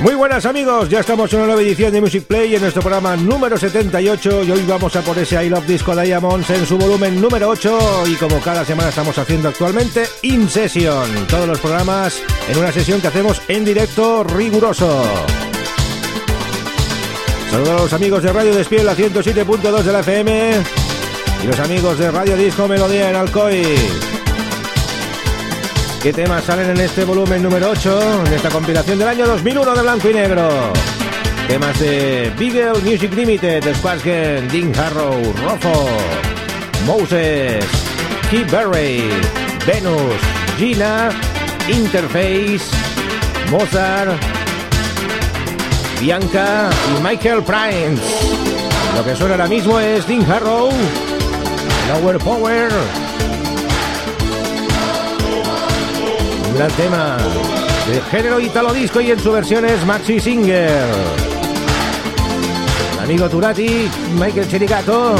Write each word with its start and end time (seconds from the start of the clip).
Muy 0.00 0.14
buenas 0.14 0.46
amigos, 0.46 0.88
ya 0.88 1.00
estamos 1.00 1.32
en 1.32 1.40
una 1.40 1.48
nueva 1.48 1.62
edición 1.62 1.92
de 1.92 2.00
Music 2.00 2.22
Play 2.24 2.54
en 2.54 2.60
nuestro 2.60 2.82
programa 2.82 3.16
número 3.16 3.58
78 3.58 4.44
y 4.44 4.50
hoy 4.52 4.64
vamos 4.66 4.94
a 4.94 5.02
por 5.02 5.18
ese 5.18 5.44
I 5.44 5.48
Love 5.48 5.66
Disco 5.66 5.96
Diamonds 5.96 6.48
en 6.50 6.64
su 6.66 6.78
volumen 6.78 7.20
número 7.20 7.48
8 7.48 8.06
y 8.06 8.14
como 8.14 8.38
cada 8.38 8.64
semana 8.64 8.90
estamos 8.90 9.18
haciendo 9.18 9.48
actualmente 9.48 10.04
In 10.22 10.48
Session, 10.48 11.26
todos 11.26 11.48
los 11.48 11.58
programas 11.58 12.22
en 12.48 12.58
una 12.58 12.70
sesión 12.70 13.00
que 13.00 13.08
hacemos 13.08 13.42
en 13.48 13.64
directo 13.64 14.22
riguroso. 14.22 15.02
Saludos 17.50 17.68
a 17.68 17.82
los 17.82 17.92
amigos 17.92 18.22
de 18.22 18.32
Radio 18.32 18.54
Despiel, 18.54 18.86
la 18.86 18.94
107.2 18.94 19.82
de 19.82 19.92
la 19.92 20.00
FM 20.00 20.62
y 21.42 21.46
los 21.48 21.58
amigos 21.58 21.98
de 21.98 22.10
Radio 22.12 22.36
Disco 22.36 22.68
Melodía 22.68 23.10
en 23.10 23.16
Alcoy. 23.16 24.17
¿Qué 26.02 26.12
temas 26.12 26.44
salen 26.44 26.70
en 26.70 26.80
este 26.80 27.04
volumen 27.04 27.42
número 27.42 27.70
8, 27.70 28.24
en 28.26 28.32
esta 28.32 28.50
compilación 28.50 29.00
del 29.00 29.08
año 29.08 29.26
2001 29.26 29.74
de 29.74 29.82
blanco 29.82 30.08
y 30.08 30.14
negro? 30.14 30.72
Temas 31.48 31.76
de 31.80 32.32
Beagle 32.38 32.80
Music 32.84 33.12
Limited, 33.12 33.64
Squashgen, 33.74 34.46
Dean 34.48 34.72
Harrow, 34.78 35.20
Rofo, 35.42 35.88
Moses, 36.86 37.64
Keith 38.30 38.48
Berry, 38.48 39.10
Venus, 39.66 40.14
Gina, 40.56 41.10
Interface, 41.68 42.60
Mozart, 43.50 44.12
Bianca 46.00 46.70
y 46.96 47.02
Michael 47.02 47.42
Prince. 47.42 48.02
Lo 48.96 49.04
que 49.04 49.16
suena 49.16 49.34
ahora 49.34 49.48
mismo 49.48 49.80
es 49.80 50.06
Dean 50.06 50.24
Harrow, 50.30 50.70
Lower 51.88 52.18
Power, 52.18 52.70
gran 56.58 56.70
tema 56.72 57.16
del 57.88 58.02
género 58.10 58.40
italo 58.40 58.72
disco 58.72 59.00
y 59.00 59.12
en 59.12 59.20
su 59.20 59.30
versión 59.30 59.64
es 59.64 59.86
Maxi 59.86 60.18
Singer. 60.18 60.82
Amigo 63.00 63.28
Turati, 63.28 63.88
Michael 64.18 64.48
Cherigato 64.48 65.14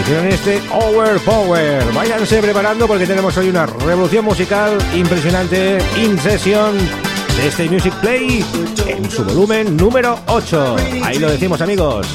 hicieron 0.00 0.28
este 0.28 0.62
Over 0.70 1.18
Power. 1.20 1.92
Váyanse 1.92 2.40
preparando 2.40 2.86
porque 2.86 3.04
tenemos 3.04 3.36
hoy 3.36 3.48
una 3.48 3.66
revolución 3.66 4.24
musical 4.24 4.78
impresionante 4.94 5.78
in 5.96 6.16
session 6.20 6.78
de 6.78 7.48
este 7.48 7.68
Music 7.68 7.92
Play 7.94 8.44
en 8.86 9.10
su 9.10 9.24
volumen 9.24 9.76
número 9.76 10.20
8. 10.26 10.76
Ahí 11.02 11.18
lo 11.18 11.32
decimos 11.32 11.60
amigos. 11.60 12.06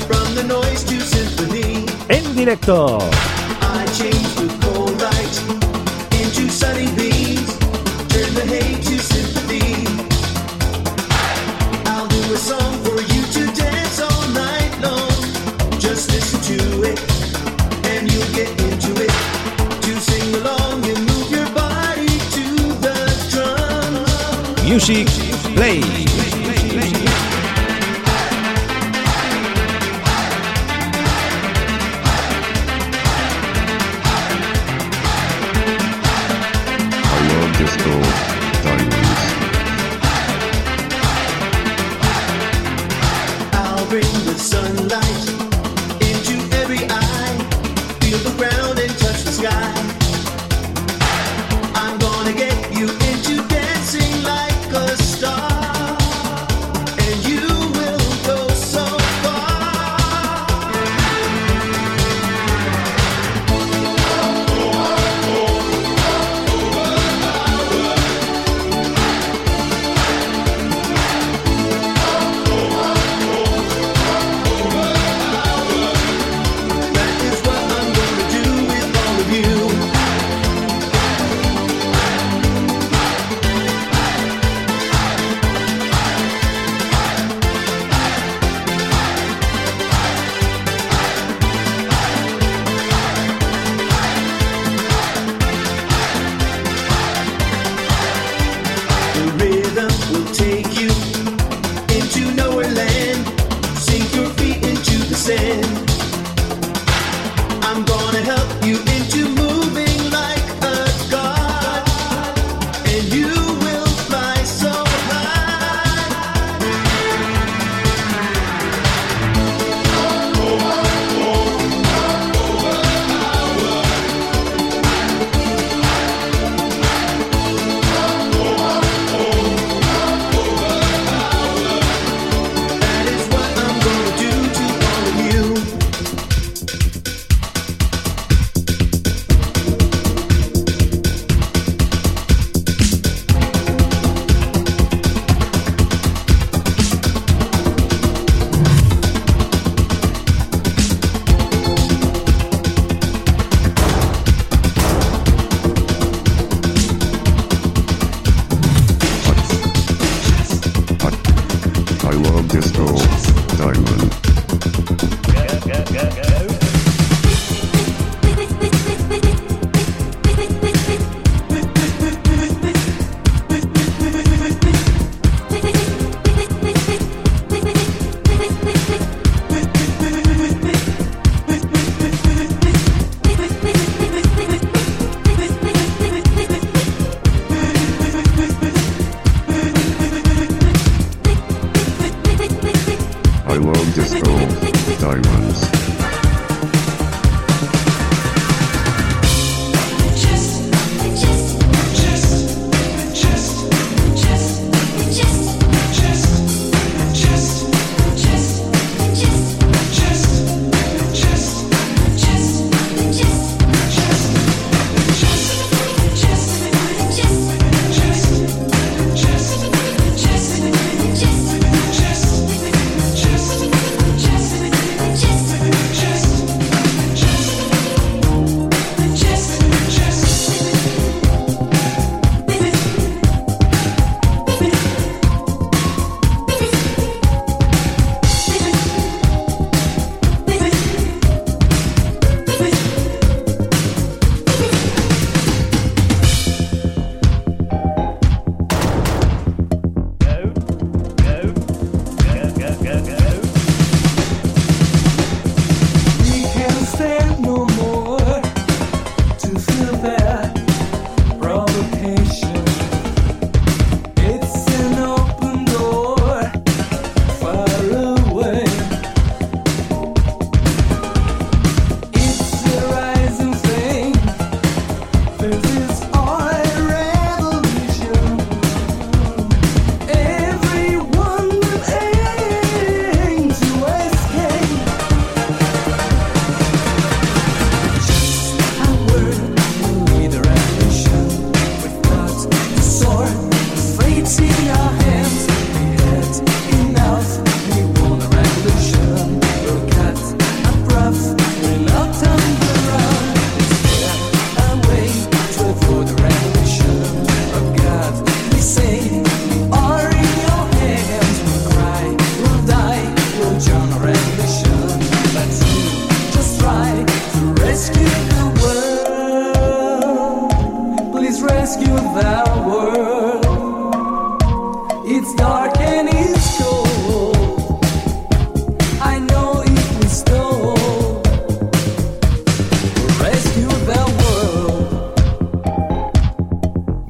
En 2.08 2.36
directo. 2.38 2.99
Music 24.77 25.08
Play. 25.55 26.06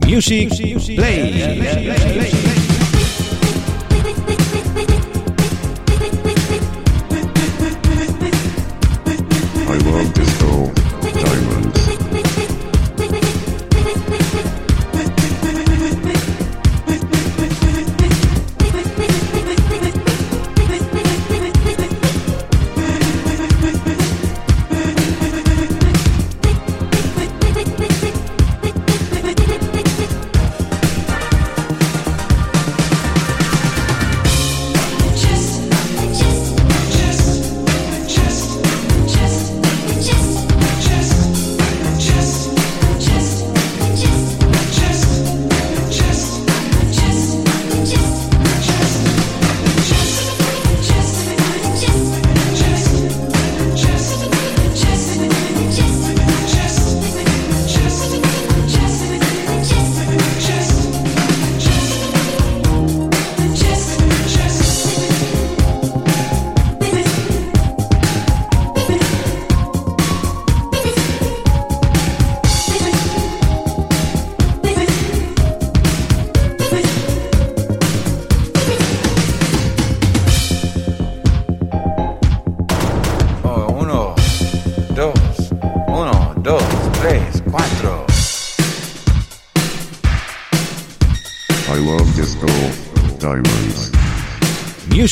Music 0.07 0.47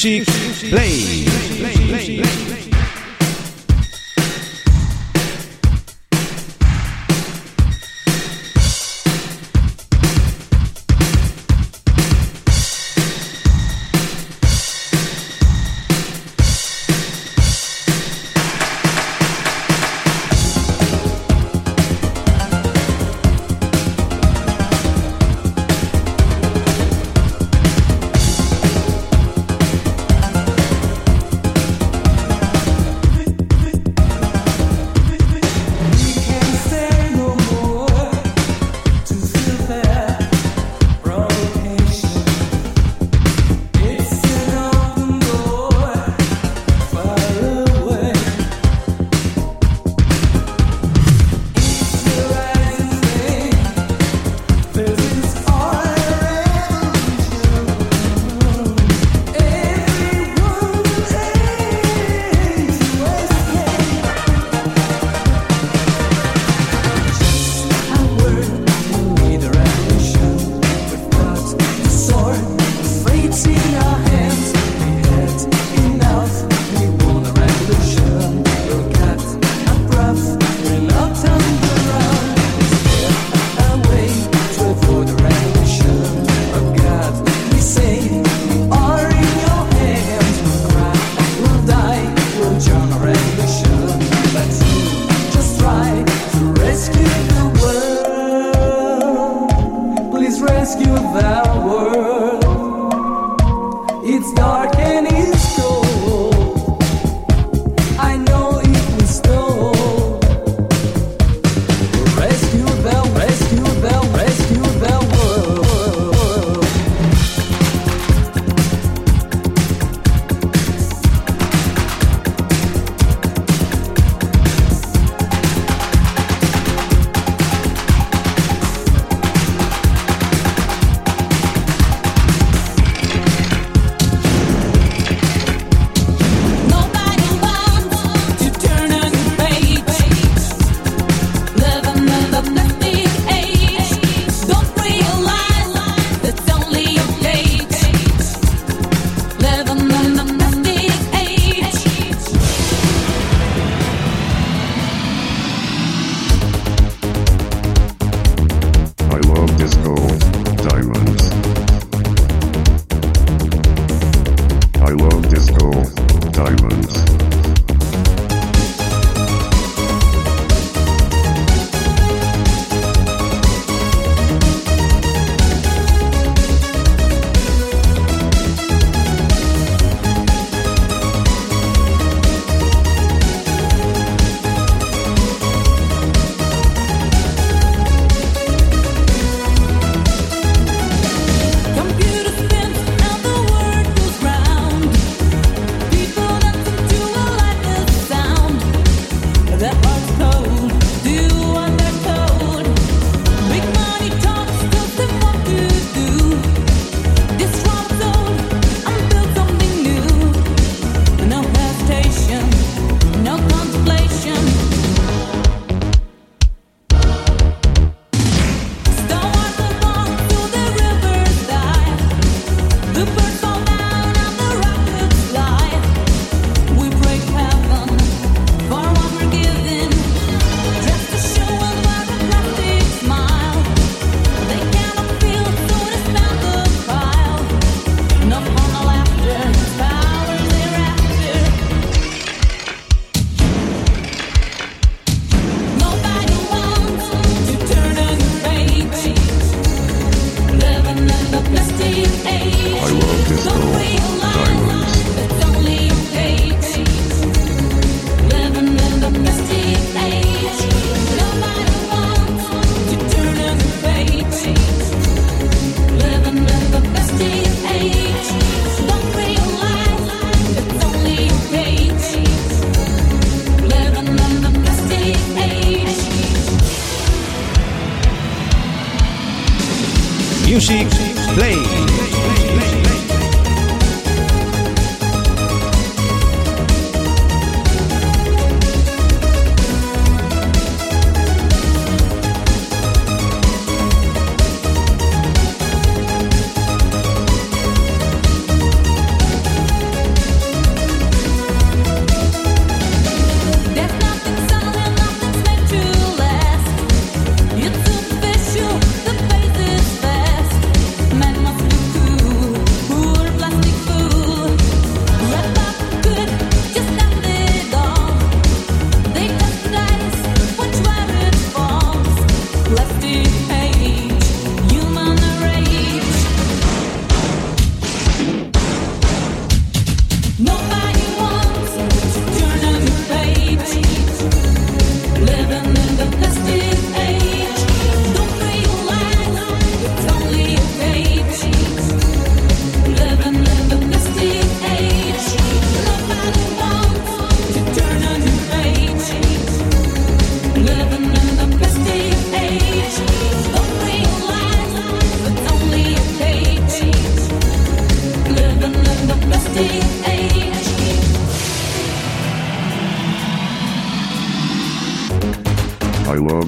Play. 0.05 1.24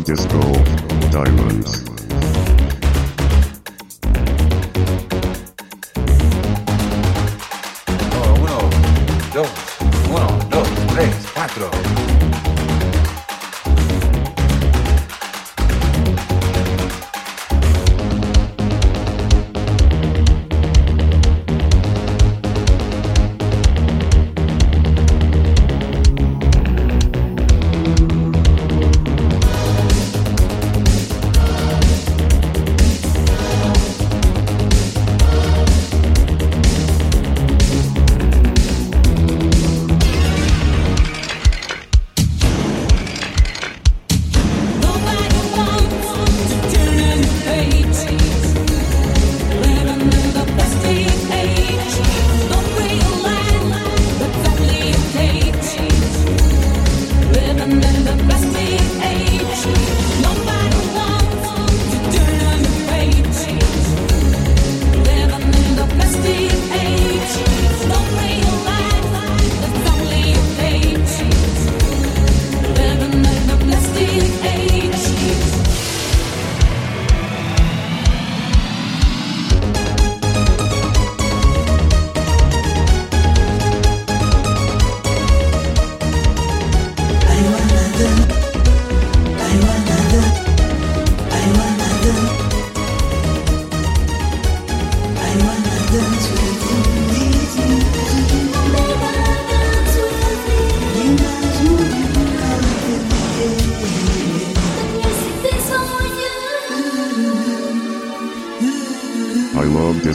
Disco 0.07 0.39
Diamonds. 1.11 1.86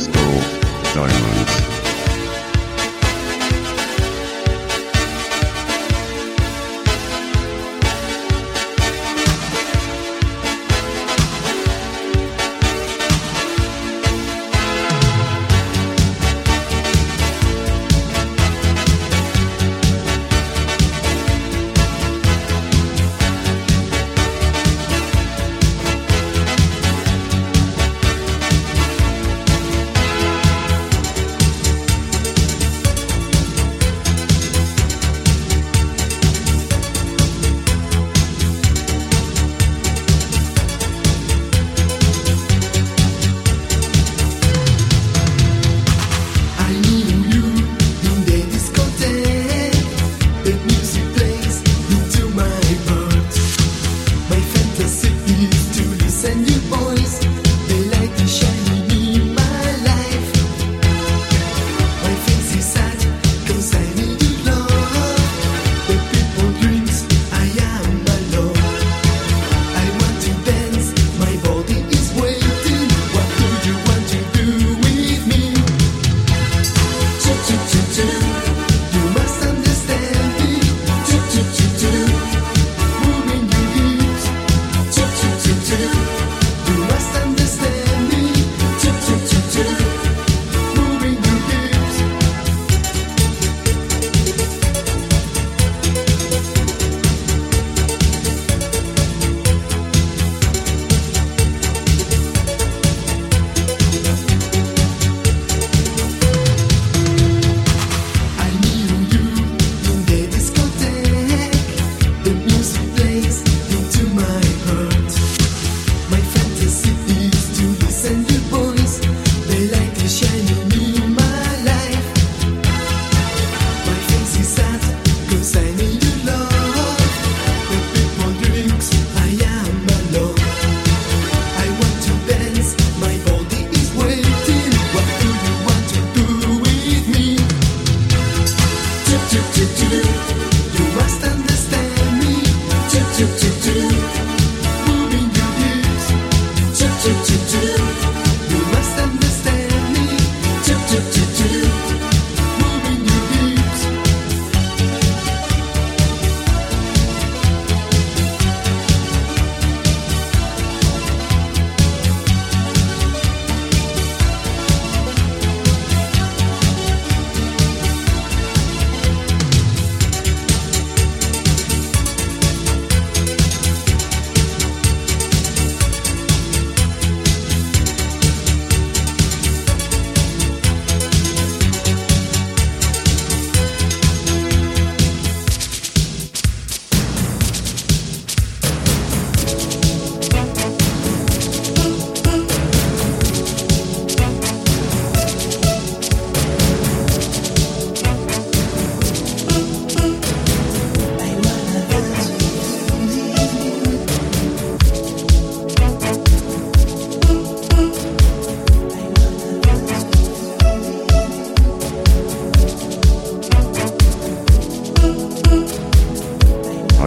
Glasgow 0.08 0.42
911. 0.94 1.41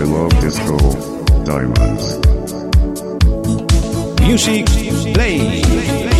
love 0.05 0.39
disco 0.39 0.77
diamonds. 1.43 2.19
Music 4.21 4.65
play. 5.13 6.14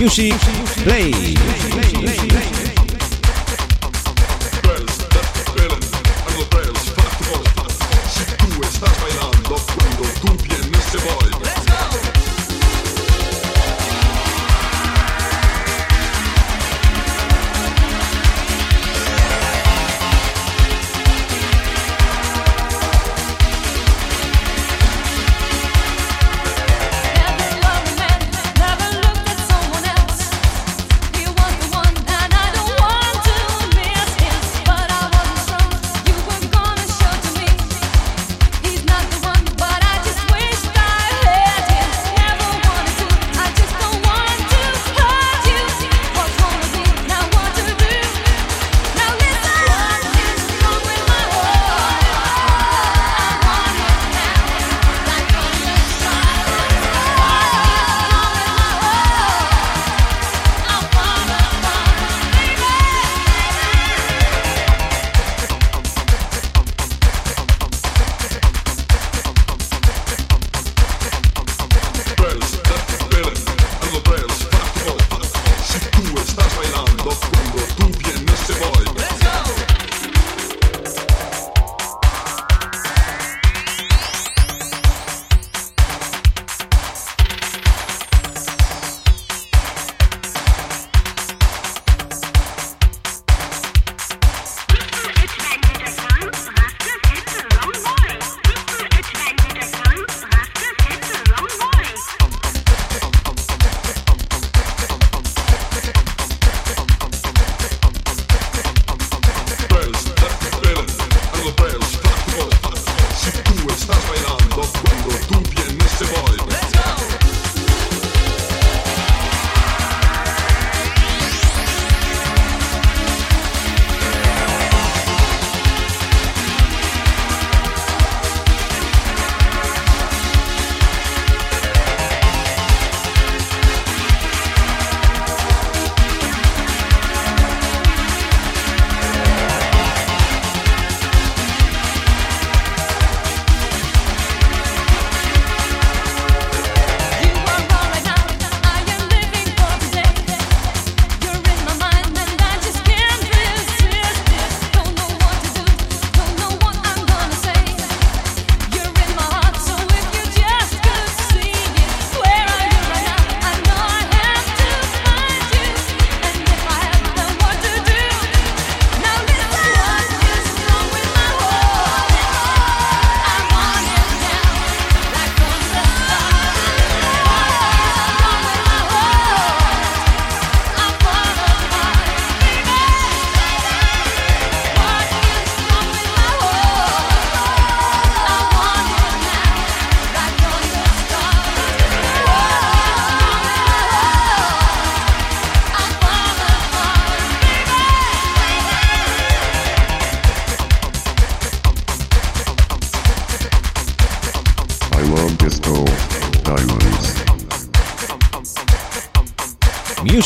Music 0.00 0.49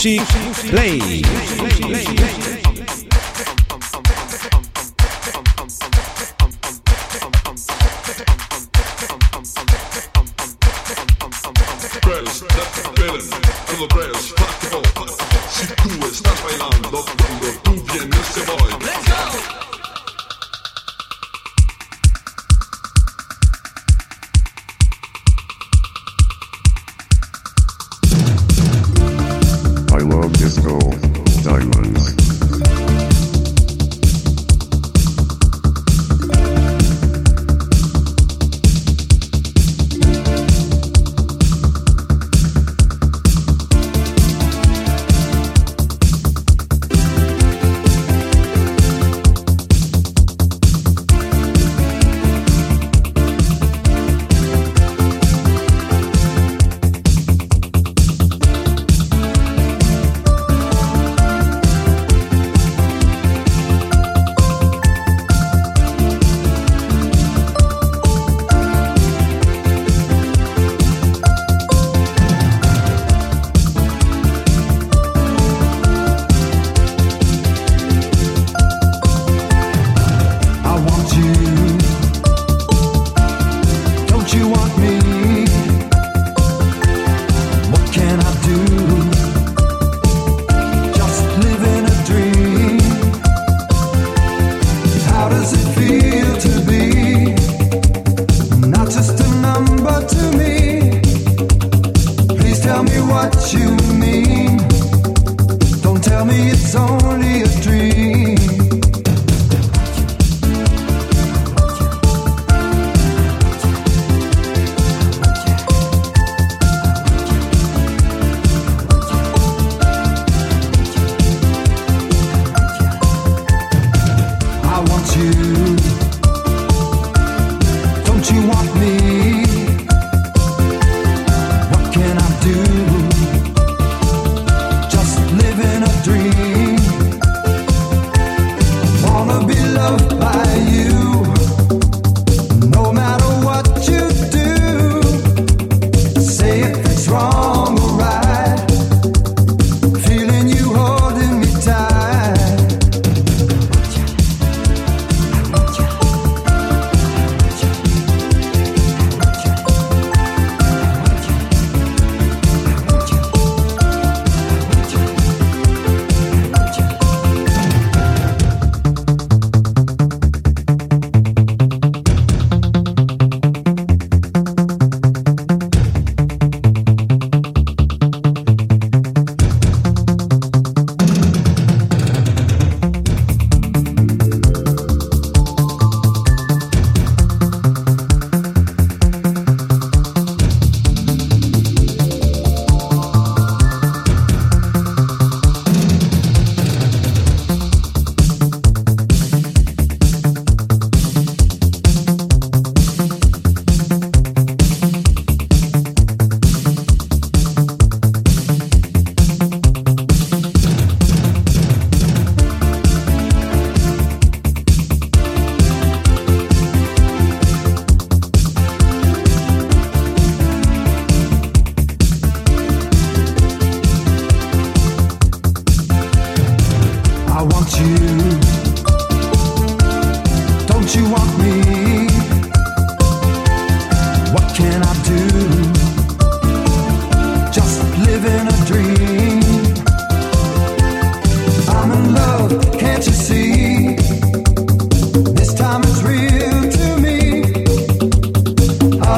Music 0.05 0.44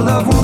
love. 0.01 0.29
of 0.29 0.36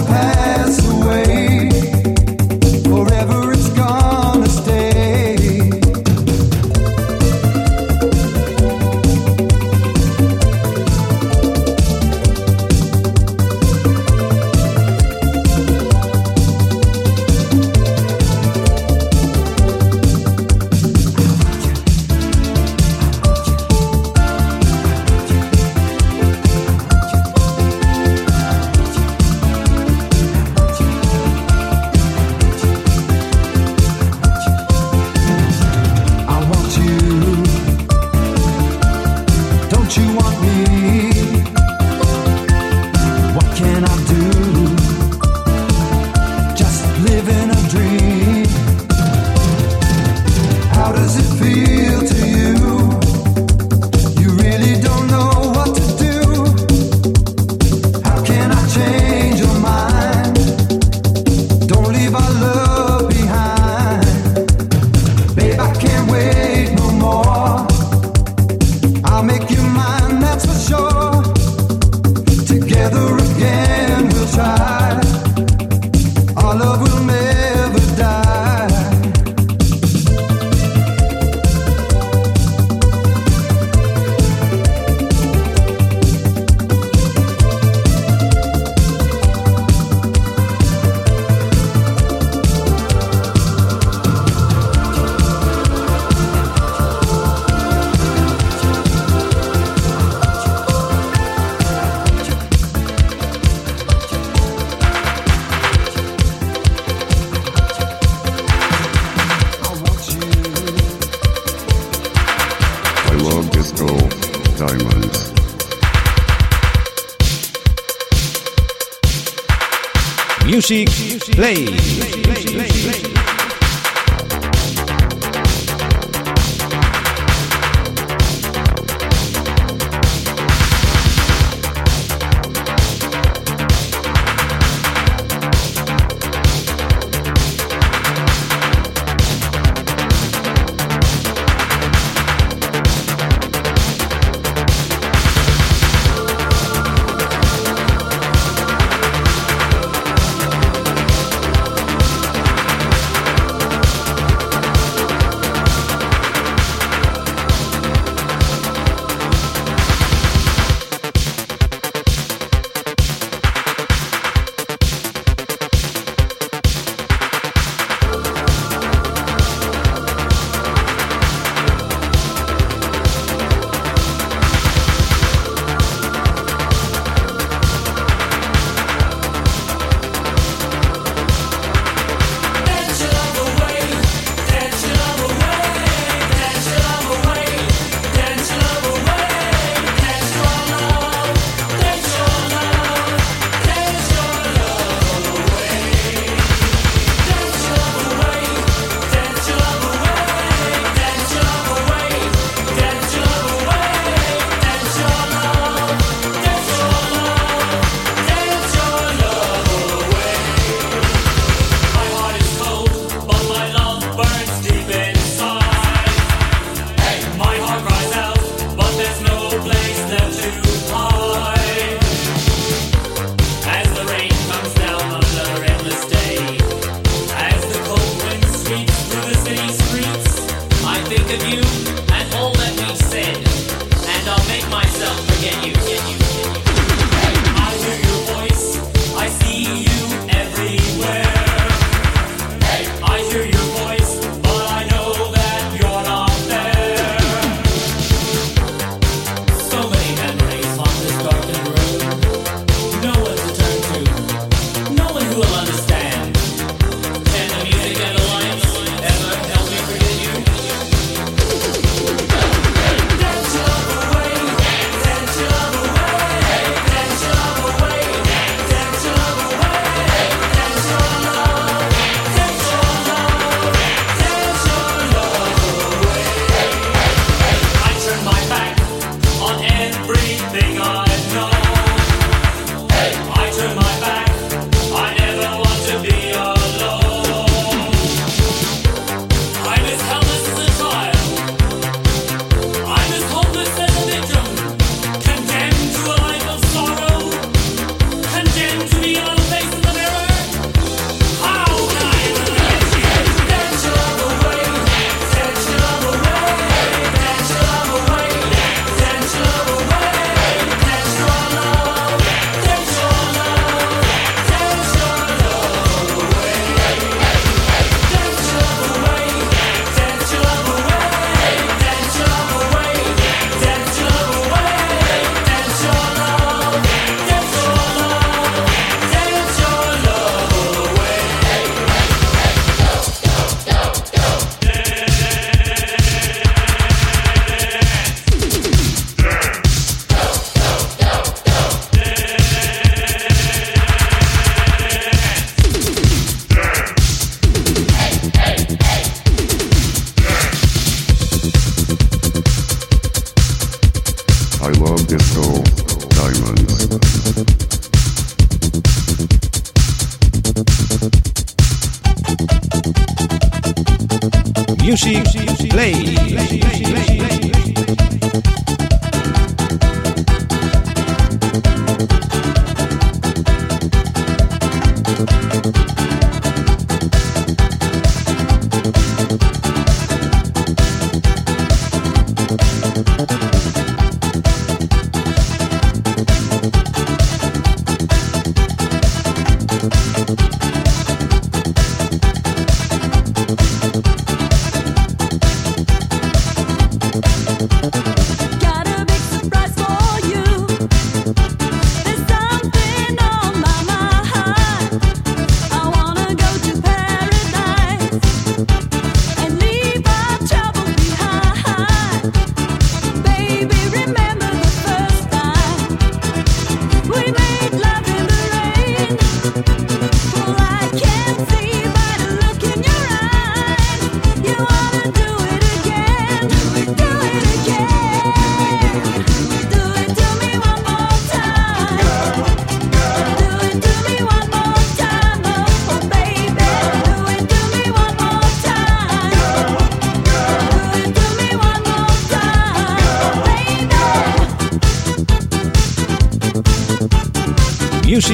Music 120.53 120.89
Play. 121.33 121.67
I 121.67 123.42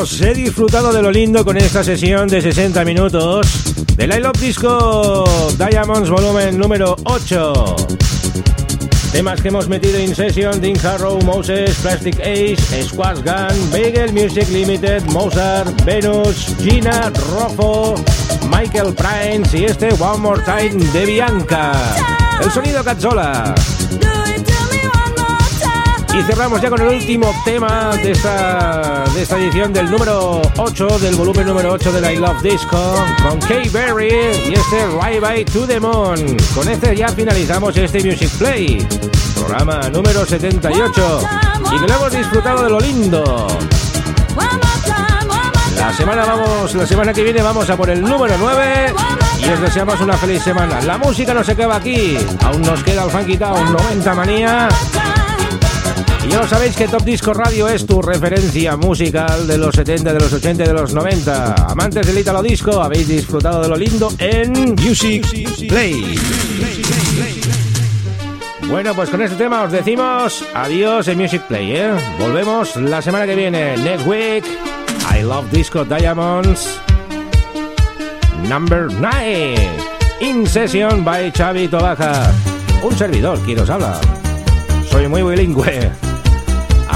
He 0.00 0.32
disfrutado 0.32 0.94
de 0.94 1.02
lo 1.02 1.10
lindo 1.10 1.44
con 1.44 1.58
esta 1.58 1.84
sesión 1.84 2.26
de 2.26 2.40
60 2.40 2.86
minutos 2.86 3.46
del 3.96 4.10
I 4.10 4.20
Love 4.20 4.40
Disco 4.40 5.24
Diamonds 5.58 6.08
volumen 6.08 6.56
número 6.56 6.96
8. 7.04 7.76
Temas 9.12 9.42
que 9.42 9.48
hemos 9.48 9.68
metido 9.68 9.98
en 9.98 10.14
session, 10.14 10.58
Dean 10.58 10.78
Harrow, 10.82 11.20
Moses, 11.24 11.76
Plastic 11.82 12.18
Ace, 12.20 12.82
Squash 12.82 13.18
Gun, 13.18 13.70
Bagel 13.70 14.14
Music 14.14 14.48
Limited, 14.48 15.02
Mozart, 15.10 15.84
Venus, 15.84 16.46
Gina, 16.62 17.10
Rofo, 17.32 17.94
Michael 18.50 18.94
Prince 18.94 19.58
y 19.58 19.64
este 19.66 19.92
One 20.02 20.18
More 20.18 20.42
Time 20.44 20.82
de 20.94 21.04
Bianca. 21.04 21.72
El 22.42 22.50
sonido 22.50 22.82
Cazzola. 22.82 23.54
Y 26.12 26.22
cerramos 26.24 26.60
ya 26.60 26.68
con 26.68 26.80
el 26.80 26.88
último 26.88 27.32
tema 27.44 27.90
de 28.02 28.10
esta, 28.10 29.04
de 29.14 29.22
esta 29.22 29.38
edición 29.38 29.72
del 29.72 29.88
número 29.90 30.42
8, 30.56 30.98
del 30.98 31.14
volumen 31.14 31.46
número 31.46 31.72
8 31.72 31.92
de 31.92 32.14
I 32.14 32.16
Love 32.16 32.42
Disco, 32.42 32.94
con 33.22 33.38
Kay 33.40 33.68
Berry 33.68 34.08
y 34.48 34.54
este 34.54 34.86
Right 35.00 35.20
By 35.20 35.44
to 35.44 35.66
the 35.66 35.78
Moon. 35.78 36.36
Con 36.54 36.68
este 36.68 36.96
ya 36.96 37.08
finalizamos 37.08 37.76
este 37.76 38.02
Music 38.02 38.28
Play, 38.38 38.86
programa 39.36 39.88
número 39.88 40.26
78, 40.26 41.20
y 41.72 41.80
que 41.80 41.86
lo 41.86 41.94
hemos 41.94 42.12
disfrutado 42.12 42.64
de 42.64 42.70
lo 42.70 42.80
lindo. 42.80 43.46
La 45.76 45.92
semana 45.94 46.24
vamos, 46.24 46.74
la 46.74 46.86
semana 46.86 47.12
que 47.12 47.22
viene 47.22 47.40
vamos 47.40 47.70
a 47.70 47.76
por 47.76 47.88
el 47.88 48.02
número 48.02 48.34
9 48.36 48.94
y 49.38 49.48
os 49.48 49.60
deseamos 49.60 50.00
una 50.00 50.14
feliz 50.14 50.42
semana. 50.42 50.80
La 50.82 50.98
música 50.98 51.32
no 51.32 51.44
se 51.44 51.52
acaba 51.52 51.76
aquí, 51.76 52.18
aún 52.44 52.62
nos 52.62 52.82
queda 52.82 53.04
el 53.04 53.10
Funky 53.10 53.36
Town 53.36 53.72
90 53.72 54.14
manía. 54.14 54.68
Ya 56.30 56.40
lo 56.40 56.46
sabéis 56.46 56.76
que 56.76 56.86
Top 56.86 57.02
Disco 57.02 57.34
Radio 57.34 57.66
es 57.66 57.84
tu 57.84 58.00
referencia 58.00 58.76
musical 58.76 59.48
de 59.48 59.58
los 59.58 59.74
70, 59.74 60.12
de 60.12 60.20
los 60.20 60.32
80 60.32 60.62
y 60.62 60.66
de 60.68 60.72
los 60.72 60.94
90. 60.94 61.54
Amantes 61.68 62.06
del 62.06 62.18
Italo 62.18 62.40
Disco, 62.40 62.80
habéis 62.80 63.08
disfrutado 63.08 63.60
de 63.60 63.68
lo 63.68 63.74
lindo 63.74 64.12
en 64.18 64.76
Music 64.76 65.26
Play. 65.68 66.14
Bueno, 68.68 68.94
pues 68.94 69.10
con 69.10 69.20
este 69.22 69.34
tema 69.34 69.62
os 69.64 69.72
decimos 69.72 70.44
adiós 70.54 71.08
en 71.08 71.18
Music 71.18 71.42
Play, 71.48 71.72
¿eh? 71.72 71.90
Volvemos 72.20 72.76
la 72.76 73.02
semana 73.02 73.26
que 73.26 73.34
viene, 73.34 73.76
next 73.78 74.06
week. 74.06 74.44
I 75.12 75.22
Love 75.22 75.50
Disco 75.50 75.84
Diamonds. 75.84 76.80
Number 78.48 78.86
9. 78.92 79.56
In 80.20 80.46
Session 80.46 81.04
by 81.04 81.32
Xavi 81.32 81.66
Tobaja. 81.66 82.32
Un 82.84 82.96
servidor, 82.96 83.40
quien 83.40 83.58
os 83.58 83.68
habla. 83.68 84.00
Soy 84.88 85.08
muy 85.08 85.22
bilingüe. 85.22 86.09